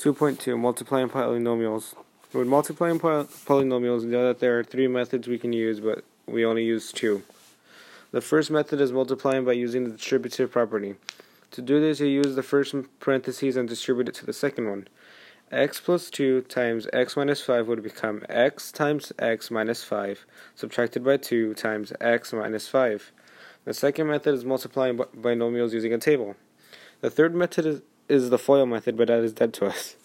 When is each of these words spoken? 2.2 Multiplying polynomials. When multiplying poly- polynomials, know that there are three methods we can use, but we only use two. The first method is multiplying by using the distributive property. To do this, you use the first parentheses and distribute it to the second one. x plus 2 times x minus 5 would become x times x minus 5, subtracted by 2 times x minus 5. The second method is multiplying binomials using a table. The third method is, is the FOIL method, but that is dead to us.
2.2 0.00 0.58
Multiplying 0.58 1.10
polynomials. 1.10 1.92
When 2.32 2.48
multiplying 2.48 2.98
poly- 2.98 3.26
polynomials, 3.44 4.02
know 4.02 4.28
that 4.28 4.38
there 4.38 4.58
are 4.58 4.64
three 4.64 4.88
methods 4.88 5.28
we 5.28 5.38
can 5.38 5.52
use, 5.52 5.78
but 5.78 6.04
we 6.26 6.42
only 6.42 6.64
use 6.64 6.90
two. 6.90 7.22
The 8.10 8.22
first 8.22 8.50
method 8.50 8.80
is 8.80 8.92
multiplying 8.92 9.44
by 9.44 9.52
using 9.52 9.84
the 9.84 9.90
distributive 9.90 10.50
property. 10.50 10.94
To 11.50 11.60
do 11.60 11.82
this, 11.82 12.00
you 12.00 12.06
use 12.06 12.34
the 12.34 12.42
first 12.42 12.74
parentheses 12.98 13.58
and 13.58 13.68
distribute 13.68 14.08
it 14.08 14.14
to 14.14 14.24
the 14.24 14.32
second 14.32 14.70
one. 14.70 14.88
x 15.52 15.78
plus 15.80 16.08
2 16.08 16.40
times 16.48 16.86
x 16.94 17.14
minus 17.14 17.42
5 17.42 17.68
would 17.68 17.82
become 17.82 18.24
x 18.30 18.72
times 18.72 19.12
x 19.18 19.50
minus 19.50 19.84
5, 19.84 20.24
subtracted 20.54 21.04
by 21.04 21.18
2 21.18 21.52
times 21.52 21.92
x 22.00 22.32
minus 22.32 22.68
5. 22.68 23.12
The 23.66 23.74
second 23.74 24.06
method 24.06 24.32
is 24.34 24.46
multiplying 24.46 24.96
binomials 24.96 25.74
using 25.74 25.92
a 25.92 25.98
table. 25.98 26.36
The 27.02 27.10
third 27.10 27.34
method 27.34 27.66
is, 27.66 27.82
is 28.10 28.30
the 28.30 28.38
FOIL 28.38 28.66
method, 28.66 28.96
but 28.96 29.08
that 29.08 29.20
is 29.20 29.32
dead 29.32 29.54
to 29.54 29.66
us. 29.66 29.96